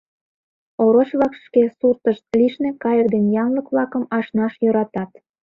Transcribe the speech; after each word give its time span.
Ороч-влак 0.83 1.33
шке 1.45 1.63
суртышт 1.77 2.25
лишне 2.39 2.69
кайык 2.83 3.07
ден 3.13 3.25
янлык-влакым 3.43 4.03
ашнаш 4.17 4.53
йӧратат. 4.63 5.11